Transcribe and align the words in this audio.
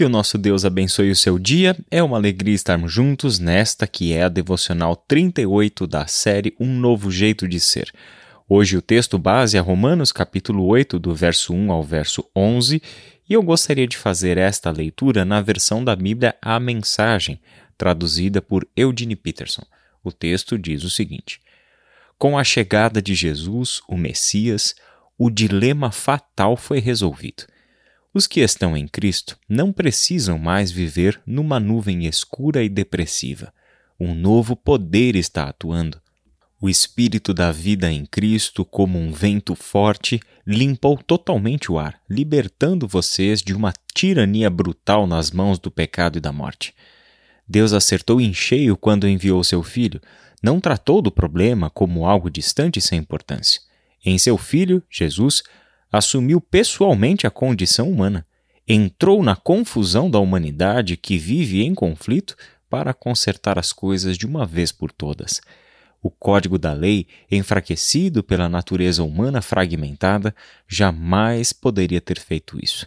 Que 0.00 0.04
o 0.06 0.08
nosso 0.08 0.38
Deus 0.38 0.64
abençoe 0.64 1.10
o 1.10 1.14
seu 1.14 1.38
dia. 1.38 1.76
É 1.90 2.02
uma 2.02 2.16
alegria 2.16 2.54
estarmos 2.54 2.90
juntos 2.90 3.38
nesta 3.38 3.86
que 3.86 4.14
é 4.14 4.22
a 4.22 4.30
devocional 4.30 4.96
38 4.96 5.86
da 5.86 6.06
série 6.06 6.56
Um 6.58 6.74
Novo 6.74 7.10
Jeito 7.10 7.46
de 7.46 7.60
Ser. 7.60 7.92
Hoje 8.48 8.78
o 8.78 8.80
texto 8.80 9.18
base 9.18 9.58
é 9.58 9.60
Romanos 9.60 10.10
capítulo 10.10 10.64
8, 10.64 10.98
do 10.98 11.14
verso 11.14 11.52
1 11.52 11.70
ao 11.70 11.82
verso 11.82 12.24
11, 12.34 12.80
e 13.28 13.34
eu 13.34 13.42
gostaria 13.42 13.86
de 13.86 13.98
fazer 13.98 14.38
esta 14.38 14.70
leitura 14.70 15.22
na 15.22 15.42
versão 15.42 15.84
da 15.84 15.94
Bíblia 15.94 16.34
A 16.40 16.58
Mensagem, 16.58 17.38
traduzida 17.76 18.40
por 18.40 18.66
Eugene 18.74 19.14
Peterson. 19.14 19.66
O 20.02 20.10
texto 20.10 20.56
diz 20.56 20.82
o 20.82 20.88
seguinte: 20.88 21.42
Com 22.18 22.38
a 22.38 22.42
chegada 22.42 23.02
de 23.02 23.14
Jesus, 23.14 23.82
o 23.86 23.98
Messias, 23.98 24.74
o 25.18 25.28
dilema 25.28 25.92
fatal 25.92 26.56
foi 26.56 26.80
resolvido. 26.80 27.44
Os 28.12 28.26
que 28.26 28.40
estão 28.40 28.76
em 28.76 28.88
Cristo 28.88 29.38
não 29.48 29.72
precisam 29.72 30.36
mais 30.36 30.72
viver 30.72 31.20
numa 31.24 31.60
nuvem 31.60 32.06
escura 32.06 32.62
e 32.64 32.68
depressiva. 32.68 33.52
Um 33.98 34.14
novo 34.14 34.56
poder 34.56 35.14
está 35.14 35.44
atuando. 35.44 36.00
O 36.60 36.68
espírito 36.68 37.32
da 37.32 37.52
vida 37.52 37.90
em 37.90 38.04
Cristo, 38.04 38.64
como 38.64 38.98
um 38.98 39.12
vento 39.12 39.54
forte, 39.54 40.20
limpou 40.44 40.98
totalmente 40.98 41.70
o 41.70 41.78
ar, 41.78 42.00
libertando 42.10 42.88
vocês 42.88 43.40
de 43.40 43.54
uma 43.54 43.72
tirania 43.94 44.50
brutal 44.50 45.06
nas 45.06 45.30
mãos 45.30 45.58
do 45.58 45.70
pecado 45.70 46.18
e 46.18 46.20
da 46.20 46.32
morte. 46.32 46.74
Deus 47.48 47.72
acertou 47.72 48.20
em 48.20 48.34
cheio 48.34 48.76
quando 48.76 49.08
enviou 49.08 49.42
seu 49.44 49.62
filho, 49.62 50.00
não 50.42 50.60
tratou 50.60 51.00
do 51.00 51.12
problema 51.12 51.70
como 51.70 52.06
algo 52.06 52.28
distante 52.28 52.78
e 52.78 52.82
sem 52.82 52.98
importância. 52.98 53.60
Em 54.04 54.18
seu 54.18 54.36
filho, 54.36 54.82
Jesus, 54.90 55.42
assumiu 55.90 56.40
pessoalmente 56.40 57.26
a 57.26 57.30
condição 57.30 57.90
humana, 57.90 58.26
entrou 58.66 59.22
na 59.22 59.34
confusão 59.34 60.10
da 60.10 60.18
humanidade 60.18 60.96
que 60.96 61.18
vive 61.18 61.62
em 61.62 61.74
conflito 61.74 62.36
para 62.68 62.94
consertar 62.94 63.58
as 63.58 63.72
coisas 63.72 64.16
de 64.16 64.26
uma 64.26 64.46
vez 64.46 64.70
por 64.70 64.92
todas. 64.92 65.40
O 66.02 66.08
código 66.08 66.56
da 66.56 66.72
lei, 66.72 67.06
enfraquecido 67.30 68.22
pela 68.22 68.48
natureza 68.48 69.02
humana 69.02 69.42
fragmentada, 69.42 70.34
jamais 70.66 71.52
poderia 71.52 72.00
ter 72.00 72.18
feito 72.18 72.58
isso. 72.62 72.86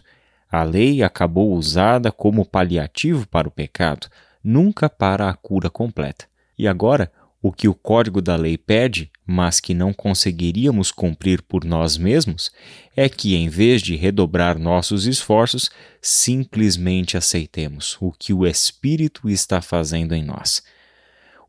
A 0.50 0.62
lei 0.62 1.02
acabou 1.02 1.52
usada 1.52 2.10
como 2.10 2.44
paliativo 2.44 3.26
para 3.28 3.46
o 3.46 3.50
pecado, 3.50 4.08
nunca 4.42 4.88
para 4.88 5.28
a 5.28 5.34
cura 5.34 5.68
completa. 5.68 6.26
E 6.58 6.66
agora, 6.66 7.10
o 7.44 7.52
que 7.52 7.68
o 7.68 7.74
código 7.74 8.22
da 8.22 8.36
lei 8.36 8.56
pede, 8.56 9.10
mas 9.26 9.60
que 9.60 9.74
não 9.74 9.92
conseguiríamos 9.92 10.90
cumprir 10.90 11.42
por 11.42 11.62
nós 11.62 11.98
mesmos, 11.98 12.50
é 12.96 13.06
que, 13.06 13.34
em 13.34 13.50
vez 13.50 13.82
de 13.82 13.94
redobrar 13.96 14.58
nossos 14.58 15.04
esforços, 15.04 15.70
simplesmente 16.00 17.18
aceitemos 17.18 17.98
o 18.00 18.10
que 18.12 18.32
o 18.32 18.46
Espírito 18.46 19.28
está 19.28 19.60
fazendo 19.60 20.14
em 20.14 20.24
nós. 20.24 20.62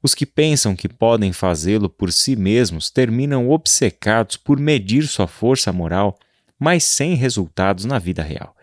Os 0.03 0.13
que 0.13 0.25
pensam 0.25 0.75
que 0.75 0.89
podem 0.89 1.31
fazê-lo 1.31 1.89
por 1.89 2.11
si 2.11 2.35
mesmos 2.35 2.89
terminam 2.89 3.49
obcecados 3.49 4.35
por 4.35 4.59
medir 4.59 5.07
sua 5.07 5.27
força 5.27 5.71
moral, 5.71 6.19
mas 6.59 6.83
sem 6.83 7.15
resultados 7.15 7.85
na 7.85 7.99
vida 7.99 8.21
real. 8.21 8.53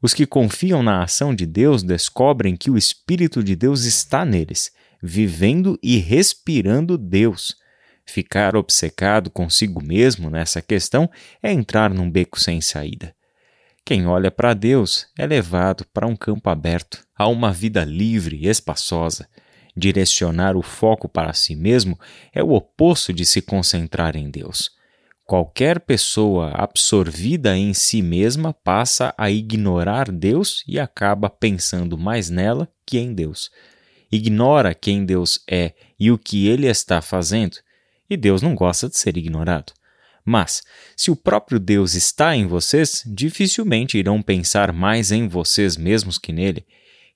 Os 0.00 0.14
que 0.14 0.24
confiam 0.24 0.82
na 0.82 1.02
ação 1.02 1.34
de 1.34 1.44
Deus 1.44 1.82
descobrem 1.82 2.56
que 2.56 2.70
o 2.70 2.78
Espírito 2.78 3.44
de 3.44 3.54
Deus 3.54 3.84
está 3.84 4.24
neles 4.24 4.72
vivendo 5.02 5.76
e 5.82 5.98
respirando 5.98 6.96
Deus. 6.96 7.56
Ficar 8.06 8.54
obcecado 8.54 9.30
consigo 9.30 9.82
mesmo 9.82 10.30
nessa 10.30 10.62
questão 10.62 11.10
é 11.42 11.52
entrar 11.52 11.92
num 11.92 12.08
beco 12.08 12.38
sem 12.38 12.60
saída. 12.60 13.14
Quem 13.84 14.06
olha 14.06 14.30
para 14.30 14.54
Deus 14.54 15.08
é 15.18 15.26
levado 15.26 15.84
para 15.92 16.06
um 16.06 16.14
campo 16.14 16.48
aberto, 16.48 17.04
a 17.16 17.26
uma 17.26 17.52
vida 17.52 17.84
livre 17.84 18.36
e 18.36 18.48
espaçosa. 18.48 19.28
Direcionar 19.76 20.56
o 20.56 20.62
foco 20.62 21.08
para 21.08 21.32
si 21.32 21.56
mesmo 21.56 21.98
é 22.32 22.42
o 22.42 22.52
oposto 22.52 23.12
de 23.12 23.24
se 23.24 23.42
concentrar 23.42 24.14
em 24.16 24.30
Deus. 24.30 24.70
Qualquer 25.24 25.80
pessoa 25.80 26.52
absorvida 26.54 27.56
em 27.56 27.72
si 27.72 28.02
mesma 28.02 28.52
passa 28.52 29.14
a 29.16 29.30
ignorar 29.30 30.12
Deus 30.12 30.62
e 30.68 30.78
acaba 30.78 31.30
pensando 31.30 31.96
mais 31.96 32.28
nela 32.28 32.68
que 32.84 32.98
em 32.98 33.14
Deus 33.14 33.50
ignora 34.12 34.74
quem 34.74 35.04
Deus 35.04 35.42
é 35.50 35.72
e 35.98 36.10
o 36.10 36.18
que 36.18 36.46
ele 36.46 36.66
está 36.66 37.00
fazendo, 37.00 37.56
e 38.08 38.16
Deus 38.16 38.42
não 38.42 38.54
gosta 38.54 38.88
de 38.88 38.98
ser 38.98 39.16
ignorado. 39.16 39.72
Mas, 40.24 40.62
se 40.96 41.10
o 41.10 41.16
próprio 41.16 41.58
Deus 41.58 41.94
está 41.94 42.36
em 42.36 42.46
vocês, 42.46 43.02
dificilmente 43.06 43.98
irão 43.98 44.22
pensar 44.22 44.72
mais 44.72 45.10
em 45.10 45.26
vocês 45.26 45.76
mesmos 45.76 46.18
que 46.18 46.32
nele. 46.32 46.64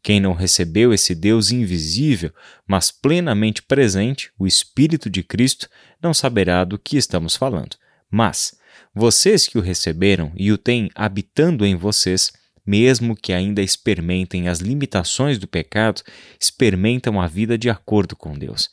Quem 0.03 0.21
não 0.21 0.33
recebeu 0.33 0.93
esse 0.93 1.15
Deus 1.15 1.51
invisível, 1.51 2.33
mas 2.67 2.91
plenamente 2.91 3.62
presente, 3.62 4.31
o 4.39 4.47
Espírito 4.47 5.09
de 5.11 5.23
Cristo, 5.23 5.69
não 6.03 6.15
saberá 6.15 6.65
do 6.65 6.79
que 6.79 6.97
estamos 6.97 7.37
falando. 7.37 7.77
Mas, 8.11 8.56
vocês 8.95 9.47
que 9.47 9.59
o 9.59 9.61
receberam 9.62 10.33
e 10.37 10.51
o 10.51 10.59
têm 10.59 10.91
habitando 10.95 11.67
em 11.67 11.77
vocês, 11.77 12.33
mesmo 12.66 13.15
que 13.15 13.32
ainda 13.32 13.62
experimentem 13.62 14.49
as 14.49 14.59
limitações 14.59 15.38
do 15.38 15.47
pecado, 15.47 16.03
experimentam 16.41 17.21
a 17.21 17.27
vida 17.27 17.56
de 17.56 17.71
acordo 17.71 18.16
com 18.16 18.37
Deus. 18.37 18.69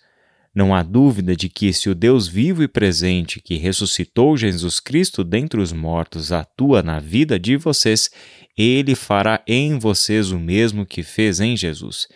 Não 0.55 0.73
há 0.73 0.83
dúvida 0.83 1.35
de 1.35 1.49
que, 1.49 1.73
se 1.73 1.89
o 1.89 1.95
Deus 1.95 2.27
vivo 2.27 2.61
e 2.61 2.67
presente 2.67 3.41
que 3.41 3.55
ressuscitou 3.55 4.37
Jesus 4.37 4.79
Cristo 4.79 5.23
dentre 5.23 5.59
os 5.59 5.71
mortos 5.71 6.31
atua 6.31 6.83
na 6.83 6.99
vida 6.99 7.39
de 7.39 7.57
vocês, 7.57 8.11
ele 8.55 8.93
fará 8.93 9.43
em 9.47 9.79
vocês 9.79 10.31
o 10.31 10.39
mesmo 10.39 10.85
que 10.85 11.01
fez 11.01 11.39
em 11.39 11.57
Jesus. 11.57 12.07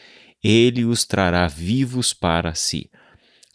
Ele 0.43 0.85
os 0.85 1.03
trará 1.03 1.47
vivos 1.47 2.13
para 2.13 2.53
si. 2.53 2.91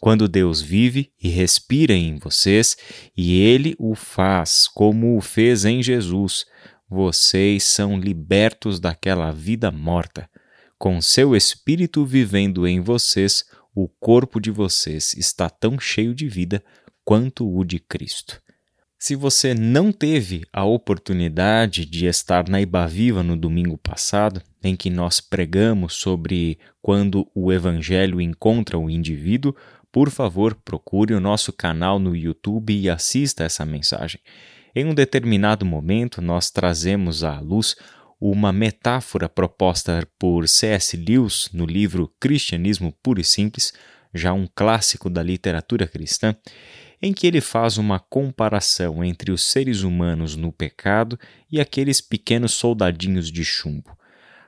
Quando 0.01 0.27
Deus 0.27 0.61
vive 0.61 1.09
e 1.21 1.29
respira 1.29 1.93
em 1.93 2.17
vocês, 2.17 2.75
e 3.15 3.39
ele 3.39 3.73
o 3.79 3.95
faz 3.95 4.67
como 4.67 5.15
o 5.15 5.21
fez 5.21 5.63
em 5.63 5.81
Jesus, 5.81 6.45
vocês 6.93 7.63
são 7.63 7.99
libertos 7.99 8.79
daquela 8.79 9.31
vida 9.31 9.71
morta. 9.71 10.29
Com 10.77 11.01
seu 11.01 11.35
espírito 11.35 12.05
vivendo 12.05 12.67
em 12.67 12.79
vocês, 12.79 13.45
o 13.73 13.87
corpo 13.87 14.39
de 14.39 14.51
vocês 14.51 15.15
está 15.15 15.49
tão 15.49 15.79
cheio 15.79 16.13
de 16.13 16.27
vida 16.27 16.63
quanto 17.03 17.51
o 17.51 17.65
de 17.65 17.79
Cristo. 17.79 18.39
Se 18.99 19.15
você 19.15 19.55
não 19.55 19.91
teve 19.91 20.45
a 20.53 20.63
oportunidade 20.63 21.83
de 21.83 22.05
estar 22.05 22.47
na 22.47 22.61
Ibaviva 22.61 23.23
no 23.23 23.35
domingo 23.35 23.77
passado, 23.77 24.41
em 24.63 24.75
que 24.75 24.91
nós 24.91 25.19
pregamos 25.19 25.95
sobre 25.95 26.59
quando 26.79 27.27
o 27.33 27.51
Evangelho 27.51 28.21
encontra 28.21 28.77
o 28.77 28.89
indivíduo, 28.89 29.55
por 29.91 30.11
favor, 30.11 30.55
procure 30.55 31.13
o 31.15 31.19
nosso 31.19 31.51
canal 31.51 31.97
no 31.97 32.15
YouTube 32.15 32.71
e 32.71 32.89
assista 32.89 33.43
essa 33.43 33.65
mensagem. 33.65 34.21
Em 34.75 34.85
um 34.85 34.93
determinado 34.93 35.63
momento, 35.65 36.19
nós 36.19 36.49
trazemos 36.49 37.23
à 37.23 37.39
luz 37.39 37.75
uma 38.19 38.51
metáfora 38.51 39.29
proposta 39.29 40.07
por 40.17 40.47
C.S. 40.47 40.97
Lewis 40.97 41.49
no 41.53 41.65
livro 41.65 42.11
Cristianismo 42.19 42.91
Puro 43.03 43.21
e 43.21 43.23
Simples, 43.23 43.71
já 44.11 44.33
um 44.33 44.47
clássico 44.47 45.11
da 45.11 45.21
literatura 45.21 45.87
cristã, 45.87 46.35
em 46.99 47.13
que 47.13 47.27
ele 47.27 47.41
faz 47.41 47.77
uma 47.77 47.99
comparação 47.99 49.03
entre 49.03 49.31
os 49.31 49.43
seres 49.43 49.81
humanos 49.81 50.35
no 50.35 50.51
pecado 50.51 51.19
e 51.51 51.59
aqueles 51.59 52.01
pequenos 52.01 52.53
soldadinhos 52.53 53.31
de 53.31 53.43
chumbo. 53.43 53.95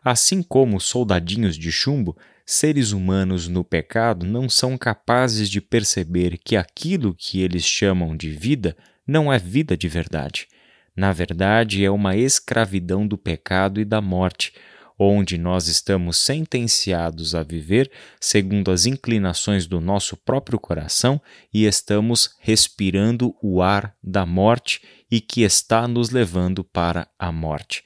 Assim 0.03 0.41
como 0.41 0.79
soldadinhos 0.79 1.55
de 1.55 1.71
chumbo, 1.71 2.17
seres 2.45 2.93
humanos 2.93 3.47
no 3.47 3.63
pecado 3.63 4.25
não 4.25 4.49
são 4.49 4.75
capazes 4.75 5.49
de 5.49 5.61
perceber 5.61 6.39
que 6.43 6.55
aquilo 6.55 7.13
que 7.13 7.41
eles 7.41 7.63
chamam 7.63 8.15
de 8.15 8.31
vida 8.31 8.75
não 9.05 9.31
é 9.31 9.37
vida 9.37 9.77
de 9.77 9.87
verdade. 9.87 10.47
Na 10.95 11.11
verdade, 11.11 11.83
é 11.83 11.91
uma 11.91 12.15
escravidão 12.15 13.05
do 13.05 13.17
pecado 13.17 13.81
e 13.81 13.85
da 13.85 13.99
morte, 13.99 14.53
onde 14.97 15.37
nós 15.37 15.67
estamos 15.67 16.17
sentenciados 16.17 17.35
a 17.35 17.43
viver 17.43 17.91
segundo 18.19 18.71
as 18.71 18.85
inclinações 18.85 19.67
do 19.67 19.81
nosso 19.81 20.15
próprio 20.15 20.57
coração 20.57 21.21
e 21.53 21.65
estamos 21.65 22.35
respirando 22.39 23.35
o 23.41 23.61
ar 23.61 23.93
da 24.01 24.25
morte 24.25 24.81
e 25.11 25.19
que 25.19 25.41
está 25.41 25.85
nos 25.85 26.11
levando 26.11 26.63
para 26.63 27.07
a 27.19 27.29
morte. 27.31 27.83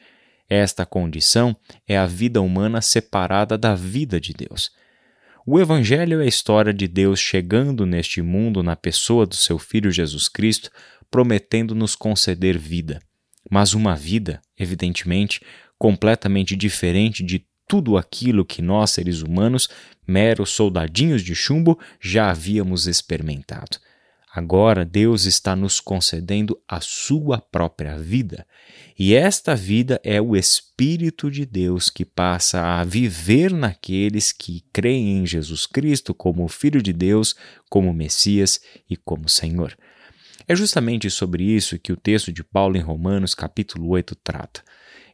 Esta 0.48 0.86
condição 0.86 1.56
é 1.88 1.98
a 1.98 2.06
vida 2.06 2.42
humana 2.42 2.82
separada 2.82 3.58
da 3.58 3.74
vida 3.74 4.20
de 4.20 4.34
Deus. 4.34 4.72
O 5.46 5.60
Evangelho 5.60 6.22
é 6.22 6.26
a 6.26 6.28
história 6.28 6.74
de 6.74 6.88
Deus 6.88 7.20
chegando 7.20 7.86
neste 7.86 8.22
mundo 8.22 8.62
na 8.62 8.76
pessoa 8.76 9.26
do 9.26 9.36
seu 9.36 9.58
Filho 9.58 9.90
Jesus 9.90 10.28
Cristo 10.28 10.70
prometendo 11.10 11.74
nos 11.74 11.96
conceder 11.96 12.58
vida. 12.58 13.02
Mas 13.50 13.74
uma 13.74 13.96
vida, 13.96 14.42
evidentemente, 14.58 15.42
completamente 15.78 16.56
diferente 16.56 17.24
de 17.24 17.46
tudo 17.68 17.98
aquilo 17.98 18.44
que 18.44 18.62
nós, 18.62 18.92
seres 18.92 19.22
humanos, 19.22 19.70
meros 20.08 20.50
soldadinhos 20.50 21.22
de 21.22 21.36
chumbo, 21.36 21.80
já 22.02 22.32
havíamos 22.32 22.88
experimentado. 22.88 23.78
Agora 24.32 24.86
Deus 24.86 25.26
está 25.26 25.56
nos 25.56 25.80
concedendo 25.80 26.60
a 26.68 26.80
sua 26.82 27.40
própria 27.40 27.98
vida. 27.98 28.46
E 28.98 29.16
esta 29.16 29.56
vida 29.56 30.00
é 30.04 30.22
o 30.22 30.36
Espírito 30.36 31.32
de 31.32 31.46
Deus 31.46 31.90
que 31.90 32.06
passa 32.06 32.62
a 32.62 32.84
viver 32.84 33.52
naqueles 33.52 34.32
que 34.32 34.64
creem 34.72 35.18
em 35.18 35.26
Jesus 35.26 35.66
Cristo 35.66 36.14
como 36.14 36.48
Filho 36.48 36.82
de 36.82 36.94
Deus, 36.94 37.36
como 37.70 37.94
Messias 37.94 38.62
e 38.88 38.96
como 38.96 39.28
Senhor. 39.28 39.76
É 40.52 40.56
justamente 40.56 41.12
sobre 41.12 41.44
isso 41.44 41.78
que 41.78 41.94
o 41.94 41.96
texto 41.96 42.34
de 42.34 42.44
Paulo 42.44 42.76
em 42.76 42.82
Romanos, 42.82 43.36
capítulo 43.36 43.88
8, 43.90 44.16
trata. 44.16 44.64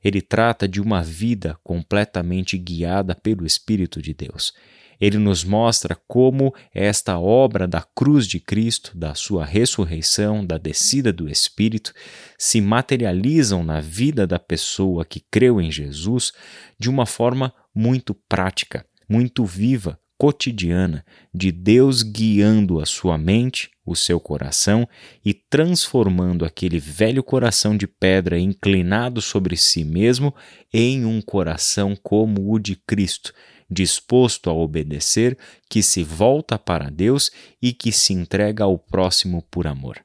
Ele 0.01 0.21
trata 0.21 0.65
de 0.65 0.79
uma 0.79 1.03
vida 1.03 1.59
completamente 1.61 2.57
guiada 2.57 3.13
pelo 3.13 3.45
Espírito 3.45 4.01
de 4.01 4.13
Deus. 4.13 4.53
Ele 4.97 5.17
nos 5.17 5.43
mostra 5.43 5.93
como 6.07 6.55
esta 6.73 7.19
obra 7.19 7.67
da 7.67 7.81
cruz 7.81 8.25
de 8.25 8.39
Cristo, 8.39 8.97
da 8.97 9.13
sua 9.13 9.43
ressurreição, 9.43 10.45
da 10.45 10.57
descida 10.57 11.11
do 11.11 11.27
Espírito, 11.27 11.91
se 12.37 12.61
materializam 12.61 13.61
na 13.61 13.81
vida 13.81 14.25
da 14.25 14.39
pessoa 14.39 15.03
que 15.03 15.21
creu 15.29 15.59
em 15.59 15.69
Jesus 15.69 16.31
de 16.79 16.89
uma 16.89 17.05
forma 17.05 17.53
muito 17.75 18.15
prática, 18.29 18.85
muito 19.09 19.43
viva, 19.43 19.99
cotidiana, 20.17 21.05
de 21.33 21.51
Deus 21.51 22.01
guiando 22.01 22.79
a 22.79 22.85
sua 22.85 23.17
mente, 23.17 23.69
o 23.85 23.95
seu 23.95 24.19
coração 24.19 24.87
e 25.23 25.33
transformando 25.33 26.45
aquele 26.45 26.79
velho 26.79 27.23
coração 27.23 27.75
de 27.75 27.87
pedra 27.87 28.39
inclinado 28.39 29.21
sobre 29.21 29.55
si 29.57 29.83
mesmo 29.83 30.33
em 30.73 31.05
um 31.05 31.21
coração 31.21 31.95
como 31.95 32.53
o 32.53 32.59
de 32.59 32.75
Cristo 32.75 33.33
disposto 33.69 34.49
a 34.49 34.53
obedecer, 34.53 35.37
que 35.69 35.81
se 35.81 36.03
volta 36.03 36.57
para 36.57 36.89
Deus 36.89 37.31
e 37.61 37.73
que 37.73 37.91
se 37.91 38.13
entrega 38.13 38.63
ao 38.63 38.77
próximo 38.77 39.41
por 39.49 39.67
amor. 39.67 39.99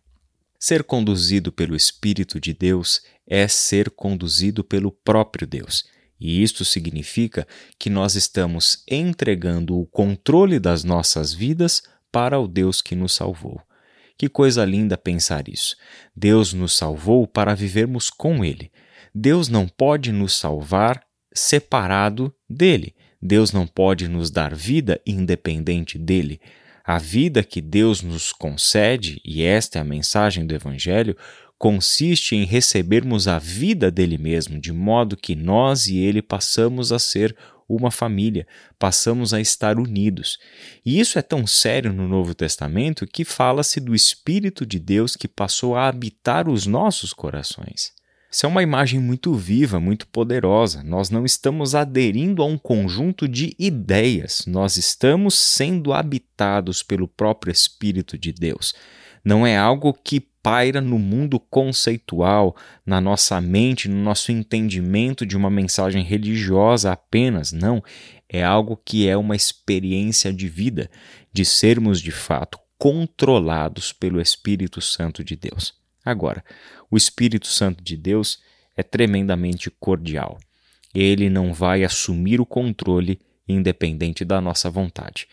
Ser 0.58 0.84
conduzido 0.84 1.50
pelo 1.50 1.74
Espírito 1.74 2.38
de 2.38 2.52
Deus 2.52 3.02
é 3.26 3.46
ser 3.48 3.90
conduzido 3.90 4.62
pelo 4.62 4.90
próprio 4.90 5.46
Deus. 5.46 5.84
E 6.20 6.42
isto 6.42 6.64
significa 6.64 7.46
que 7.78 7.88
nós 7.88 8.14
estamos 8.14 8.84
entregando 8.86 9.78
o 9.78 9.86
controle 9.86 10.60
das 10.60 10.84
nossas 10.84 11.32
vidas 11.32 11.82
para 12.12 12.38
o 12.38 12.46
Deus 12.46 12.82
que 12.82 12.94
nos 12.94 13.14
salvou. 13.14 13.60
Que 14.18 14.28
coisa 14.28 14.64
linda 14.64 14.98
pensar 14.98 15.48
isso. 15.48 15.74
Deus 16.14 16.52
nos 16.52 16.76
salvou 16.76 17.26
para 17.26 17.54
vivermos 17.54 18.10
com 18.10 18.44
Ele. 18.44 18.70
Deus 19.14 19.48
não 19.48 19.66
pode 19.66 20.12
nos 20.12 20.36
salvar 20.36 21.02
separado 21.32 22.34
dele. 22.48 22.94
Deus 23.22 23.52
não 23.52 23.66
pode 23.66 24.08
nos 24.08 24.30
dar 24.30 24.54
vida 24.54 25.00
independente 25.06 25.98
dele. 25.98 26.40
A 26.84 26.98
vida 26.98 27.42
que 27.42 27.60
Deus 27.60 28.02
nos 28.02 28.32
concede, 28.32 29.20
e 29.24 29.42
esta 29.42 29.78
é 29.78 29.82
a 29.82 29.84
mensagem 29.84 30.46
do 30.46 30.54
Evangelho, 30.54 31.16
consiste 31.60 32.34
em 32.34 32.46
recebermos 32.46 33.28
a 33.28 33.38
vida 33.38 33.90
dele 33.90 34.16
mesmo, 34.16 34.58
de 34.58 34.72
modo 34.72 35.14
que 35.14 35.36
nós 35.36 35.88
e 35.88 35.98
ele 35.98 36.22
passamos 36.22 36.90
a 36.90 36.98
ser 36.98 37.36
uma 37.68 37.90
família, 37.90 38.46
passamos 38.78 39.34
a 39.34 39.40
estar 39.42 39.78
unidos. 39.78 40.38
E 40.86 40.98
isso 40.98 41.18
é 41.18 41.22
tão 41.22 41.46
sério 41.46 41.92
no 41.92 42.08
Novo 42.08 42.34
Testamento 42.34 43.06
que 43.06 43.26
fala-se 43.26 43.78
do 43.78 43.94
Espírito 43.94 44.64
de 44.64 44.78
Deus 44.78 45.14
que 45.14 45.28
passou 45.28 45.76
a 45.76 45.86
habitar 45.86 46.48
os 46.48 46.66
nossos 46.66 47.12
corações. 47.12 47.92
Isso 48.32 48.46
é 48.46 48.48
uma 48.48 48.62
imagem 48.62 48.98
muito 48.98 49.34
viva, 49.34 49.78
muito 49.78 50.06
poderosa. 50.06 50.82
Nós 50.82 51.10
não 51.10 51.26
estamos 51.26 51.74
aderindo 51.74 52.42
a 52.42 52.46
um 52.46 52.56
conjunto 52.56 53.28
de 53.28 53.54
ideias, 53.58 54.44
nós 54.46 54.78
estamos 54.78 55.34
sendo 55.34 55.92
habitados 55.92 56.82
pelo 56.82 57.06
próprio 57.06 57.52
Espírito 57.52 58.16
de 58.16 58.32
Deus. 58.32 58.72
Não 59.24 59.46
é 59.46 59.56
algo 59.56 59.92
que 59.92 60.20
paira 60.42 60.80
no 60.80 60.98
mundo 60.98 61.38
conceitual, 61.38 62.56
na 62.84 63.00
nossa 63.00 63.40
mente, 63.40 63.88
no 63.88 64.02
nosso 64.02 64.32
entendimento 64.32 65.26
de 65.26 65.36
uma 65.36 65.50
mensagem 65.50 66.02
religiosa 66.02 66.92
apenas. 66.92 67.52
Não. 67.52 67.82
É 68.28 68.42
algo 68.42 68.80
que 68.84 69.08
é 69.08 69.16
uma 69.16 69.36
experiência 69.36 70.32
de 70.32 70.48
vida, 70.48 70.90
de 71.32 71.44
sermos 71.44 72.00
de 72.00 72.10
fato 72.10 72.58
controlados 72.78 73.92
pelo 73.92 74.20
Espírito 74.20 74.80
Santo 74.80 75.22
de 75.22 75.36
Deus. 75.36 75.74
Agora, 76.02 76.42
o 76.90 76.96
Espírito 76.96 77.46
Santo 77.46 77.84
de 77.84 77.96
Deus 77.96 78.40
é 78.76 78.82
tremendamente 78.82 79.70
cordial. 79.70 80.38
Ele 80.94 81.28
não 81.28 81.52
vai 81.52 81.84
assumir 81.84 82.40
o 82.40 82.46
controle 82.46 83.20
independente 83.46 84.24
da 84.24 84.40
nossa 84.40 84.70
vontade. 84.70 85.28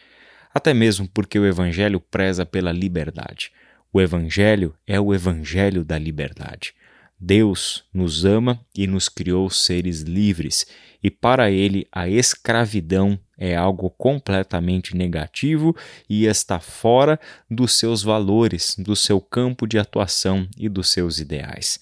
Até 0.54 0.74
mesmo 0.74 1.08
porque 1.08 1.40
o 1.40 1.46
Evangelho 1.46 2.00
preza 2.00 2.46
pela 2.46 2.72
liberdade. 2.72 3.52
O 3.92 4.02
Evangelho 4.02 4.76
é 4.86 5.00
o 5.00 5.14
Evangelho 5.14 5.84
da 5.84 5.98
liberdade. 5.98 6.74
Deus 7.20 7.84
nos 7.94 8.26
ama 8.26 8.64
e 8.76 8.86
nos 8.86 9.10
criou 9.10 9.50
seres 9.50 10.02
livres, 10.02 10.68
e 11.02 11.10
para 11.10 11.50
ele 11.50 11.88
a 11.92 12.08
escravidão 12.08 13.20
é 13.38 13.56
algo 13.56 13.90
completamente 13.90 14.96
negativo 14.96 15.76
e 16.10 16.26
está 16.26 16.60
fora 16.60 17.20
dos 17.50 17.74
seus 17.74 18.04
valores, 18.04 18.76
do 18.78 18.96
seu 18.96 19.20
campo 19.22 19.68
de 19.68 19.80
atuação 19.80 20.48
e 20.58 20.68
dos 20.68 20.90
seus 20.90 21.20
ideais. 21.20 21.80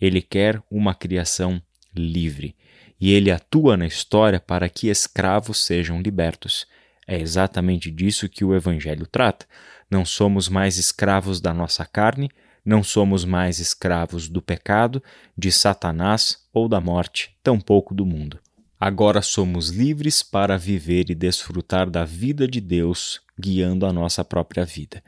Ele 0.00 0.20
quer 0.20 0.62
uma 0.70 0.94
criação 0.94 1.62
livre 1.94 2.54
e 3.00 3.12
ele 3.12 3.30
atua 3.30 3.76
na 3.76 3.86
história 3.86 4.40
para 4.40 4.68
que 4.68 4.88
escravos 4.88 5.64
sejam 5.64 6.00
libertos. 6.00 6.66
É 7.06 7.18
exatamente 7.18 7.90
disso 7.90 8.28
que 8.28 8.44
o 8.44 8.54
Evangelho 8.54 9.06
trata. 9.06 9.46
Não 9.90 10.04
somos 10.04 10.48
mais 10.48 10.78
escravos 10.78 11.40
da 11.40 11.52
nossa 11.52 11.84
carne, 11.84 12.30
não 12.64 12.82
somos 12.82 13.24
mais 13.24 13.58
escravos 13.58 14.28
do 14.28 14.40
pecado, 14.40 15.02
de 15.36 15.52
Satanás 15.52 16.38
ou 16.52 16.68
da 16.68 16.80
morte, 16.80 17.36
tampouco 17.42 17.94
do 17.94 18.06
mundo. 18.06 18.38
Agora 18.80 19.22
somos 19.22 19.68
livres 19.68 20.22
para 20.22 20.56
viver 20.56 21.10
e 21.10 21.14
desfrutar 21.14 21.88
da 21.88 22.04
vida 22.04 22.48
de 22.48 22.60
Deus, 22.60 23.20
guiando 23.38 23.86
a 23.86 23.92
nossa 23.92 24.24
própria 24.24 24.64
vida. 24.64 25.02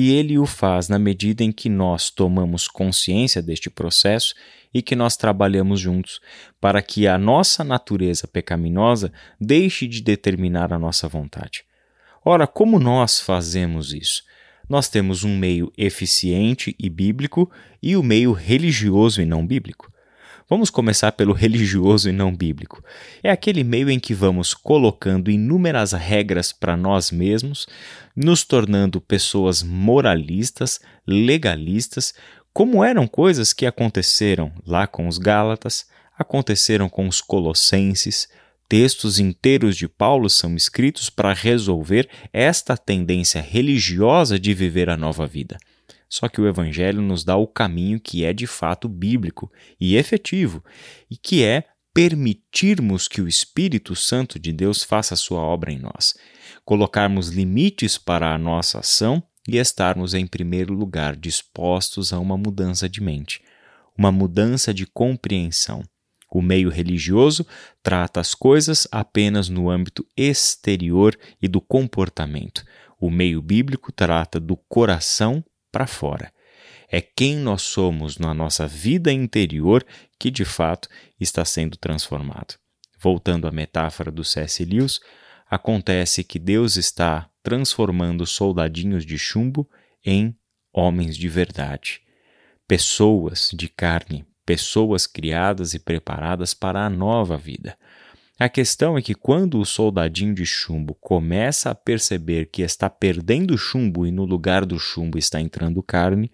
E 0.00 0.12
Ele 0.12 0.38
o 0.38 0.46
faz 0.46 0.88
na 0.88 0.96
medida 0.96 1.42
em 1.42 1.50
que 1.50 1.68
nós 1.68 2.08
tomamos 2.08 2.68
consciência 2.68 3.42
deste 3.42 3.68
processo 3.68 4.32
e 4.72 4.80
que 4.80 4.94
nós 4.94 5.16
trabalhamos 5.16 5.80
juntos, 5.80 6.20
para 6.60 6.80
que 6.80 7.08
a 7.08 7.18
nossa 7.18 7.64
natureza 7.64 8.28
pecaminosa 8.28 9.12
deixe 9.40 9.88
de 9.88 10.00
determinar 10.00 10.72
a 10.72 10.78
nossa 10.78 11.08
vontade. 11.08 11.64
Ora, 12.24 12.46
como 12.46 12.78
nós 12.78 13.20
fazemos 13.20 13.92
isso? 13.92 14.22
Nós 14.68 14.88
temos 14.88 15.24
um 15.24 15.36
meio 15.36 15.72
eficiente 15.76 16.76
e 16.78 16.88
bíblico 16.88 17.50
e 17.82 17.96
o 17.96 18.02
meio 18.02 18.30
religioso 18.30 19.20
e 19.20 19.24
não 19.24 19.44
bíblico. 19.44 19.92
Vamos 20.48 20.70
começar 20.70 21.12
pelo 21.12 21.34
religioso 21.34 22.08
e 22.08 22.12
não 22.12 22.34
bíblico. 22.34 22.82
É 23.22 23.30
aquele 23.30 23.62
meio 23.62 23.90
em 23.90 24.00
que 24.00 24.14
vamos 24.14 24.54
colocando 24.54 25.30
inúmeras 25.30 25.92
regras 25.92 26.52
para 26.52 26.74
nós 26.74 27.10
mesmos, 27.10 27.66
nos 28.16 28.44
tornando 28.44 28.98
pessoas 28.98 29.62
moralistas, 29.62 30.80
legalistas, 31.06 32.14
como 32.50 32.82
eram 32.82 33.06
coisas 33.06 33.52
que 33.52 33.66
aconteceram 33.66 34.50
lá 34.66 34.86
com 34.86 35.06
os 35.06 35.18
Gálatas, 35.18 35.86
aconteceram 36.18 36.88
com 36.88 37.06
os 37.06 37.20
Colossenses. 37.20 38.26
Textos 38.66 39.18
inteiros 39.18 39.76
de 39.76 39.86
Paulo 39.86 40.30
são 40.30 40.56
escritos 40.56 41.10
para 41.10 41.34
resolver 41.34 42.08
esta 42.32 42.74
tendência 42.74 43.42
religiosa 43.42 44.38
de 44.38 44.54
viver 44.54 44.88
a 44.88 44.96
nova 44.96 45.26
vida. 45.26 45.58
Só 46.08 46.28
que 46.28 46.40
o 46.40 46.48
Evangelho 46.48 47.02
nos 47.02 47.22
dá 47.24 47.36
o 47.36 47.46
caminho 47.46 48.00
que 48.00 48.24
é 48.24 48.32
de 48.32 48.46
fato 48.46 48.88
bíblico 48.88 49.52
e 49.80 49.96
efetivo, 49.96 50.64
e 51.10 51.16
que 51.16 51.44
é 51.44 51.64
permitirmos 51.92 53.08
que 53.08 53.20
o 53.20 53.28
Espírito 53.28 53.96
Santo 53.96 54.38
de 54.38 54.52
Deus 54.52 54.82
faça 54.82 55.16
sua 55.16 55.40
obra 55.40 55.72
em 55.72 55.78
nós, 55.78 56.14
colocarmos 56.64 57.28
limites 57.28 57.98
para 57.98 58.32
a 58.32 58.38
nossa 58.38 58.78
ação 58.78 59.22
e 59.48 59.56
estarmos, 59.56 60.14
em 60.14 60.26
primeiro 60.26 60.74
lugar, 60.74 61.16
dispostos 61.16 62.12
a 62.12 62.18
uma 62.18 62.36
mudança 62.36 62.88
de 62.88 63.02
mente, 63.02 63.42
uma 63.96 64.12
mudança 64.12 64.72
de 64.72 64.86
compreensão. 64.86 65.82
O 66.30 66.42
meio 66.42 66.68
religioso 66.68 67.46
trata 67.82 68.20
as 68.20 68.34
coisas 68.34 68.86
apenas 68.92 69.48
no 69.48 69.70
âmbito 69.70 70.06
exterior 70.16 71.18
e 71.40 71.48
do 71.48 71.60
comportamento. 71.60 72.62
O 73.00 73.10
meio 73.10 73.40
bíblico 73.40 73.90
trata 73.90 74.38
do 74.38 74.56
coração 74.56 75.42
para 75.70 75.86
fora. 75.86 76.32
É 76.90 77.00
quem 77.00 77.36
nós 77.36 77.62
somos 77.62 78.18
na 78.18 78.32
nossa 78.32 78.66
vida 78.66 79.12
interior 79.12 79.84
que 80.18 80.30
de 80.30 80.44
fato 80.44 80.88
está 81.20 81.44
sendo 81.44 81.76
transformado. 81.76 82.54
Voltando 82.98 83.46
à 83.46 83.52
metáfora 83.52 84.10
do 84.10 84.24
C.S. 84.24 84.64
Lewis, 84.64 85.00
acontece 85.48 86.24
que 86.24 86.38
Deus 86.38 86.76
está 86.76 87.28
transformando 87.42 88.26
soldadinhos 88.26 89.04
de 89.04 89.18
chumbo 89.18 89.68
em 90.04 90.36
homens 90.72 91.16
de 91.16 91.28
verdade, 91.28 92.00
pessoas 92.66 93.50
de 93.52 93.68
carne, 93.68 94.26
pessoas 94.44 95.06
criadas 95.06 95.74
e 95.74 95.78
preparadas 95.78 96.54
para 96.54 96.84
a 96.84 96.90
nova 96.90 97.36
vida. 97.36 97.78
A 98.38 98.48
questão 98.48 98.96
é 98.96 99.02
que 99.02 99.16
quando 99.16 99.58
o 99.58 99.66
soldadinho 99.66 100.32
de 100.32 100.46
chumbo 100.46 100.94
começa 101.00 101.70
a 101.70 101.74
perceber 101.74 102.46
que 102.46 102.62
está 102.62 102.88
perdendo 102.88 103.58
chumbo 103.58 104.06
e 104.06 104.12
no 104.12 104.24
lugar 104.24 104.64
do 104.64 104.78
chumbo 104.78 105.18
está 105.18 105.40
entrando 105.40 105.82
carne, 105.82 106.30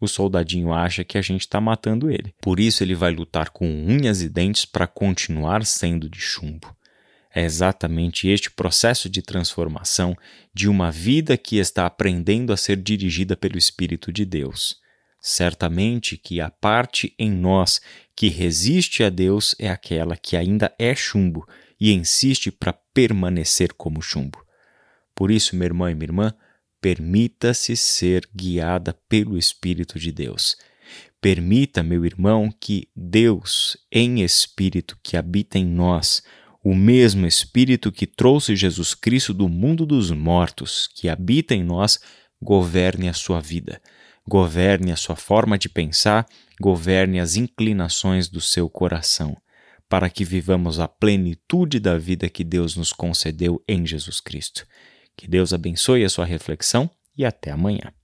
o 0.00 0.08
soldadinho 0.08 0.72
acha 0.72 1.04
que 1.04 1.16
a 1.16 1.22
gente 1.22 1.42
está 1.42 1.60
matando 1.60 2.10
ele. 2.10 2.34
Por 2.40 2.58
isso 2.58 2.82
ele 2.82 2.96
vai 2.96 3.12
lutar 3.12 3.50
com 3.50 3.66
unhas 3.66 4.20
e 4.20 4.28
dentes 4.28 4.64
para 4.64 4.88
continuar 4.88 5.64
sendo 5.64 6.08
de 6.08 6.18
chumbo. 6.18 6.74
É 7.32 7.44
exatamente 7.44 8.26
este 8.26 8.50
processo 8.50 9.08
de 9.08 9.22
transformação 9.22 10.16
de 10.52 10.68
uma 10.68 10.90
vida 10.90 11.36
que 11.36 11.58
está 11.58 11.86
aprendendo 11.86 12.52
a 12.52 12.56
ser 12.56 12.76
dirigida 12.76 13.36
pelo 13.36 13.56
Espírito 13.56 14.12
de 14.12 14.24
Deus. 14.24 14.82
Certamente 15.26 16.18
que 16.18 16.38
a 16.38 16.50
parte 16.50 17.14
em 17.18 17.30
nós 17.30 17.80
que 18.14 18.28
resiste 18.28 19.02
a 19.02 19.08
Deus 19.08 19.54
é 19.58 19.70
aquela 19.70 20.18
que 20.18 20.36
ainda 20.36 20.70
é 20.78 20.94
chumbo 20.94 21.48
e 21.80 21.94
insiste 21.94 22.50
para 22.50 22.74
permanecer 22.74 23.72
como 23.72 24.02
chumbo. 24.02 24.44
Por 25.14 25.30
isso, 25.30 25.56
meu 25.56 25.64
irmão 25.64 25.88
e 25.88 25.94
minha 25.94 26.08
irmã, 26.08 26.34
permita-se 26.78 27.74
ser 27.74 28.28
guiada 28.36 28.92
pelo 29.08 29.38
Espírito 29.38 29.98
de 29.98 30.12
Deus. 30.12 30.58
Permita, 31.22 31.82
meu 31.82 32.04
irmão, 32.04 32.52
que 32.60 32.90
Deus, 32.94 33.78
em 33.90 34.20
Espírito 34.22 34.98
que 35.02 35.16
habita 35.16 35.58
em 35.58 35.64
nós, 35.64 36.22
o 36.62 36.74
mesmo 36.74 37.26
Espírito 37.26 37.90
que 37.90 38.06
trouxe 38.06 38.54
Jesus 38.54 38.92
Cristo 38.92 39.32
do 39.32 39.48
mundo 39.48 39.86
dos 39.86 40.10
mortos, 40.10 40.86
que 40.94 41.08
habita 41.08 41.54
em 41.54 41.64
nós, 41.64 41.98
governe 42.42 43.08
a 43.08 43.14
sua 43.14 43.40
vida 43.40 43.80
governe 44.28 44.90
a 44.90 44.96
sua 44.96 45.16
forma 45.16 45.56
de 45.56 45.68
pensar, 45.68 46.26
governe 46.60 47.20
as 47.20 47.36
inclinações 47.36 48.28
do 48.28 48.40
seu 48.40 48.68
coração, 48.68 49.36
para 49.88 50.10
que 50.10 50.24
vivamos 50.24 50.80
a 50.80 50.88
plenitude 50.88 51.78
da 51.78 51.96
vida 51.96 52.28
que 52.28 52.42
Deus 52.42 52.76
nos 52.76 52.92
concedeu 52.92 53.62
em 53.68 53.86
Jesus 53.86 54.20
Cristo. 54.20 54.66
Que 55.16 55.28
Deus 55.28 55.52
abençoe 55.52 56.04
a 56.04 56.08
sua 56.08 56.24
reflexão 56.24 56.90
e 57.16 57.24
até 57.24 57.50
amanhã. 57.52 57.94